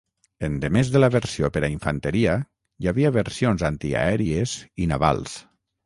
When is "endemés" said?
0.45-0.89